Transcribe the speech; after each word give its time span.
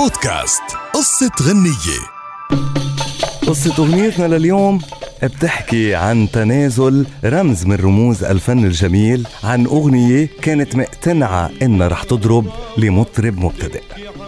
بودكاست. 0.00 0.62
قصة 0.94 1.30
غنية. 1.42 2.00
قصة 3.46 3.74
أغنيتنا 3.78 4.26
لليوم 4.26 4.80
بتحكي 5.22 5.94
عن 5.94 6.30
تنازل 6.32 7.06
رمز 7.24 7.66
من 7.66 7.74
رموز 7.74 8.24
الفن 8.24 8.64
الجميل 8.64 9.26
عن 9.44 9.66
أغنية 9.66 10.28
كانت 10.42 10.76
مقتنعة 10.76 11.50
إنها 11.62 11.88
رح 11.88 12.02
تضرب 12.02 12.46
لمطرب 12.78 13.38
مبتدئ. 13.38 13.82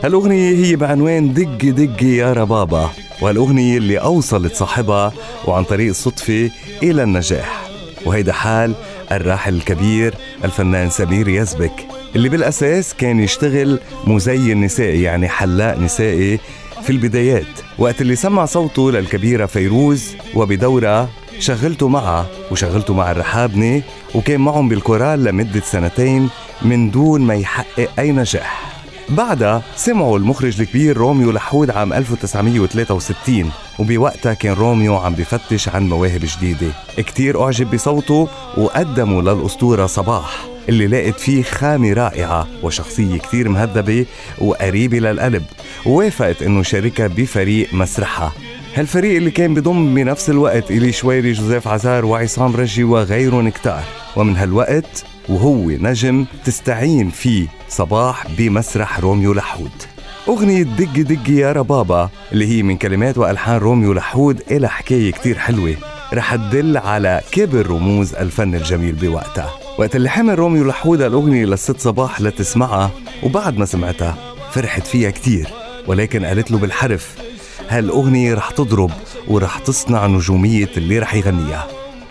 هالأغنية 0.04 0.64
هي 0.64 0.77
بعنوان 0.77 1.35
دقي 1.35 1.71
دقي 1.71 2.16
يا 2.16 2.32
ربابا 2.32 2.91
والأغنية 3.20 3.79
اللي 3.79 3.98
أوصلت 3.98 4.54
صاحبها 4.54 5.12
وعن 5.46 5.64
طريق 5.64 5.89
الصدفة 5.89 6.50
إلى 6.82 7.02
النجاح. 7.02 7.62
وهيدا 8.04 8.32
حال 8.32 8.75
الراحل 9.12 9.54
الكبير 9.54 10.14
الفنان 10.45 10.91
سمير 10.91 11.29
يزبك 11.29 11.86
اللي 12.17 12.29
بالأساس 12.29 12.95
كان 12.95 13.21
يشتغل 13.21 13.79
مزين 14.07 14.61
نسائي 14.61 15.03
يعني 15.03 15.29
حلاق 15.29 15.79
نسائي 15.79 16.39
في 16.83 16.91
البدايات. 16.91 17.47
وقت 17.79 18.01
اللي 18.01 18.16
سمع 18.16 18.45
صوته 18.45 18.91
للكبيرة 18.91 19.47
فيروز 19.47 20.17
وبدورة 20.34 21.09
شغلته 21.39 21.89
معها 21.89 22.27
وشغلته 22.51 22.95
مع 22.95 23.11
الرحابني 23.11 23.83
وكان 24.15 24.41
معهم 24.41 24.69
بالكورال 24.69 25.25
لمدة 25.25 25.61
سنتين 25.61 26.29
من 26.62 26.91
دون 26.91 27.20
ما 27.20 27.34
يحقق 27.34 27.89
أي 27.98 28.12
نجاح. 28.12 28.73
بعدها 29.09 29.62
سمعوا 29.77 30.19
المخرج 30.19 30.61
الكبير 30.61 30.97
روميو 30.97 31.31
لحود 31.31 31.70
عام 31.70 31.92
1963 31.92 33.51
وبوقتها 33.79 34.34
كان 34.34 34.53
روميو 34.53 34.97
عم 34.97 35.15
بفتش 35.15 35.69
عن 35.69 35.89
مواهب 35.89 36.20
جديدة. 36.23 36.73
كتير 36.97 37.45
أعجب 37.45 37.70
بصوته 37.75 38.29
وقدموا 38.56 39.23
للأسطورة 39.23 39.87
صباح. 39.87 40.52
اللي 40.69 40.87
لقت 40.87 41.21
فيه 41.21 41.43
خامة 41.43 41.93
رائعة 41.93 42.48
وشخصية 42.62 43.19
كتير 43.19 43.48
مهذبة 43.48 44.07
وقريبة 44.39 44.98
للقلب. 44.98 45.43
ووافقت 45.87 46.43
إنه 46.43 46.62
شاركها 46.62 47.07
بفريق 47.07 47.75
مسرحها. 47.75 48.33
هالفريق 48.75 49.17
اللي 49.17 49.31
كان 49.31 49.55
بضم 49.55 49.95
بنفس 49.95 50.31
الوقت 50.31 50.70
إلي 50.70 50.92
شويري 50.92 51.33
جوزيف 51.33 51.69
عزار 51.69 52.05
وعصام 52.05 52.56
رجي 52.56 52.84
وغيرهم 52.84 53.48
كتار. 53.48 53.84
ومن 54.17 54.36
هالوقت 54.36 55.05
وهو 55.28 55.70
نجم 55.70 56.27
تستعين 56.45 57.11
فيه 57.11 57.47
صباح 57.69 58.27
بمسرح 58.39 59.01
روميو 59.01 59.33
لحود. 59.33 59.70
أغنية 60.29 60.62
دق 60.62 61.01
دق 61.01 61.31
يا 61.31 61.53
ربابا 61.53 62.11
اللي 62.33 62.47
هي 62.47 62.62
من 62.62 62.77
كلمات 62.77 63.19
وألحان 63.19 63.58
روميو 63.58 63.92
لحود 63.92 64.42
إلى 64.51 64.69
حكاية 64.69 65.12
كتير 65.12 65.39
حلوة. 65.39 65.77
رح 66.14 66.34
تدل 66.36 66.77
على 66.77 67.20
كبر 67.30 67.66
رموز 67.66 68.14
الفن 68.14 68.55
الجميل 68.55 68.92
بوقتها. 68.92 69.50
وقت 69.78 69.96
اللي 69.96 70.08
حمل 70.08 70.38
روميو 70.38 70.64
لحود 70.64 71.02
الأغنية 71.02 71.44
للست 71.44 71.80
صباح 71.80 72.20
لتسمعها 72.20 72.91
وبعد 73.22 73.58
ما 73.58 73.64
سمعتها 73.64 74.16
فرحت 74.52 74.86
فيها 74.86 75.10
كتير 75.10 75.48
ولكن 75.86 76.24
قالت 76.24 76.50
له 76.50 76.58
بالحرف 76.58 77.16
هالأغنية 77.68 78.34
رح 78.34 78.50
تضرب 78.50 78.90
ورح 79.28 79.58
تصنع 79.58 80.06
نجومية 80.06 80.68
اللي 80.77 80.98
رح 80.98 81.14
يغنيها. 81.14 81.66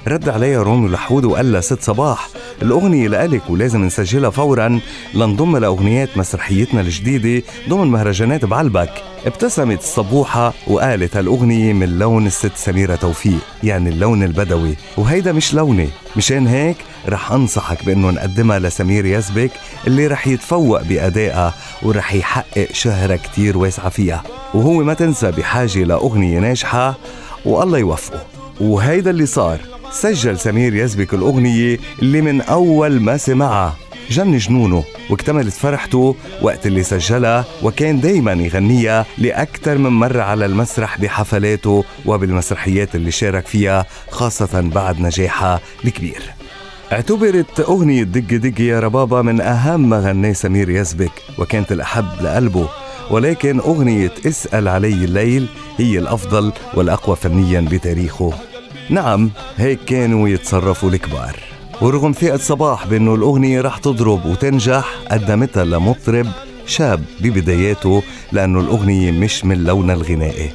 رد 0.08 0.30
عليها 0.30 0.64
روميو 0.64 0.90
لحود 0.90 1.26
وقال 1.26 1.52
لها 1.52 1.62
ست 1.62 1.82
صباح 1.82 2.30
الأغنية 2.62 3.08
لإلك 3.08 3.50
ولازم 3.50 3.84
نسجلها 3.84 4.30
فورا. 4.30 4.80
لنضم 5.14 5.58
لأغنيات 5.58 6.18
مسرحيتنا 6.18 6.82
الجديدة 6.82 7.46
ضمن 7.70 7.88
مهرجانات 7.88 8.46
بعلبك. 8.46 9.04
ابتسمت 9.26 9.80
الصبوحة 9.80 10.54
وقالت 10.68 11.18
هالأغنية 11.18 11.74
من 11.74 12.00
لون 12.00 12.28
الست 12.28 12.52
سميرة 12.56 12.96
توفيق 12.96 13.40
يعني 13.64 13.90
اللون 13.90 14.24
البدوي. 14.24 14.76
وهيدا 14.98 15.32
مش 15.32 15.54
لوني 15.54 15.90
مشان 16.18 16.48
هيك 16.48 16.78
رح 17.10 17.32
أنصحك 17.32 17.86
بأنه 17.86 18.12
نقدمها 18.12 18.60
لسمير 18.60 19.06
يزبك 19.06 19.52
اللي 19.88 20.08
رح 20.08 20.28
يتفوق 20.28 20.82
بأدائها 20.82 21.54
ورح 21.84 22.14
يحقق 22.14 22.68
شهرة 22.74 23.16
كتير 23.16 23.58
واسعة 23.58 23.90
فيها. 23.90 24.24
وهو 24.54 24.84
ما 24.84 24.94
تنسى 24.94 25.32
بحاجة 25.32 25.84
لأغنية 25.84 26.40
ناجحة 26.40 26.98
والله 27.46 27.78
يوفقه. 27.78 28.26
وهيدا 28.62 29.10
اللي 29.10 29.26
صار. 29.26 29.60
سجل 29.92 30.40
سمير 30.40 30.76
يزبك 30.76 31.14
الأغنية 31.14 31.80
اللي 32.02 32.22
من 32.22 32.42
أول 32.42 33.00
ما 33.00 33.18
سمعها. 33.18 33.78
جن 34.10 34.38
جنونه 34.38 34.84
واكتملت 35.10 35.54
فرحته 35.54 36.16
وقت 36.42 36.68
اللي 36.68 36.84
سجلها 36.84 37.46
وكان 37.64 38.00
دايما 38.00 38.34
يغنيها 38.34 39.06
لأكثر 39.18 39.78
من 39.78 39.90
مرة 39.90 40.22
على 40.22 40.46
المسرح 40.46 41.02
بحفلاته 41.02 41.84
وبالمسرحيات 42.06 42.96
اللي 42.96 43.12
شارك 43.12 43.48
فيها 43.48 43.86
خاصة 44.10 44.62
بعد 44.62 45.00
نجاحها 45.00 45.60
الكبير. 45.86 46.22
اعتبرت 46.92 47.60
أغنية 47.60 48.04
دق 48.04 48.38
دق 48.38 48.62
يا 48.62 48.80
ربابا 48.80 49.22
من 49.22 49.42
أهم 49.42 49.90
ما 49.90 50.00
غناه 50.00 50.34
سمير 50.34 50.70
يزبك 50.70 51.12
وكانت 51.38 51.72
الأحب 51.72 52.06
لقلبه. 52.22 52.70
ولكن 53.12 53.60
أغنية 53.60 54.12
اسأل 54.28 54.68
علي 54.68 54.94
الليل 54.94 55.48
هي 55.78 56.00
الأفضل 56.00 56.52
والأقوى 56.74 57.16
فنيا 57.16 57.62
بتاريخه. 57.62 58.34
نعم 58.90 59.32
هيك 59.58 59.80
كانوا 59.86 60.30
يتصرفوا 60.30 60.90
الكبار. 60.90 61.40
ورغم 61.82 62.12
ثقة 62.12 62.38
صباح 62.38 62.88
بأنه 62.88 63.16
الأغنية 63.16 63.62
رح 63.62 63.78
تضرب 63.78 64.26
وتنجح 64.26 64.86
قدمتها 65.12 65.66
لمطرب 65.66 66.28
شاب 66.66 67.04
ببداياته 67.22 68.04
لأنه 68.32 68.60
الأغنية 68.60 69.12
مش 69.12 69.46
من 69.46 69.64
لونها 69.64 69.96
الغنائي 69.96 70.52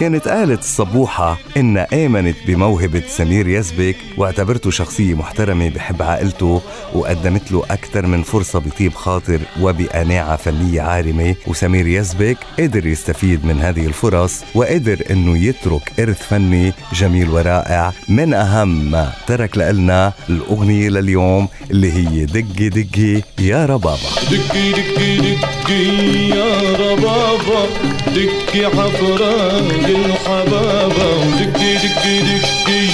كانت 0.00 0.28
قالت 0.28 0.60
الصبوحة 0.60 1.38
إنها 1.56 2.06
آمنت 2.06 2.36
بموهبة 2.46 3.02
سمير 3.08 3.48
يزبك 3.48 3.96
واعتبرته 4.16 4.70
شخصية 4.70 5.14
محترمة 5.14 5.68
بحب 5.68 6.02
عائلته 6.02 6.62
وقدمت 6.94 7.52
له 7.52 7.64
أكثر 7.70 8.06
من 8.06 8.22
فرصة 8.22 8.58
بطيب 8.58 8.94
خاطر 8.94 9.40
وبقناعة 9.60 10.36
فنية 10.36 10.80
عارمة. 10.80 11.34
وسمير 11.46 11.86
يزبك 11.86 12.36
قدر 12.58 12.86
يستفيد 12.86 13.44
من 13.44 13.60
هذه 13.60 13.86
الفرص 13.86 14.40
وقدر 14.54 15.02
إنه 15.10 15.38
يترك 15.38 15.92
إرث 16.00 16.28
فني 16.28 16.72
جميل 16.92 17.30
ورائع. 17.30 17.92
من 18.08 18.34
أهم 18.34 18.90
ما 18.90 19.12
ترك 19.26 19.58
لنا 19.58 20.12
الأغنية 20.28 20.88
لليوم 20.88 21.48
اللي 21.70 21.92
هي 21.92 22.24
دقي 22.24 22.68
دقي 22.68 23.22
يا 23.38 23.66
ربابا. 23.66 23.98
دقي 24.30 24.72
دقي 24.72 25.16
دقي 25.16 26.28
يا 26.28 26.76
ربابا. 26.76 27.66
دقي 28.06 28.66
حفرة 28.66 29.89
الحبابة 29.90 31.24
دقي 31.38 31.74
دقي 31.74 32.18
دقي. 32.22 32.86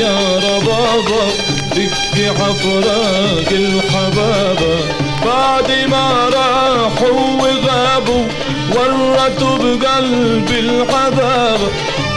يا 0.00 0.38
ربابة 0.38 1.22
دقي 1.76 2.26
حفرة 2.38 3.48
الحبابة 3.50 4.76
بعد 5.24 5.70
ما 5.90 6.28
راحوا 6.28 7.42
وغابوا 7.42 8.26
ورطوا 8.74 9.58
بقلبي 9.58 10.58
الحبابة 10.60 11.68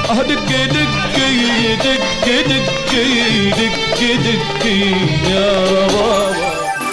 أه 0.09 0.21
دقي 0.21 0.67
دقي 0.67 1.75
دقي 1.75 2.43
دقي 2.43 3.49
دقي 3.49 4.17
دقي. 4.17 4.79
يا 5.31 5.65
ربابة 5.71 6.47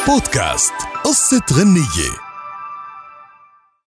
بودكاست 0.06 0.72
قصة 1.04 1.42
غنية. 1.52 2.33